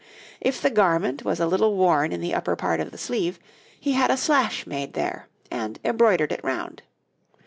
If 0.39 0.59
the 0.59 0.71
garment 0.71 1.23
was 1.23 1.39
a 1.39 1.45
little 1.45 1.75
worn 1.75 2.11
in 2.11 2.21
the 2.21 2.33
upper 2.33 2.55
part 2.55 2.79
of 2.79 2.89
the 2.89 2.97
sleeve, 2.97 3.37
he 3.79 3.91
had 3.91 4.09
a 4.09 4.17
slash 4.17 4.65
made 4.65 4.93
there, 4.93 5.27
and 5.51 5.79
embroidered 5.85 6.31
it 6.31 6.43
round. 6.43 6.81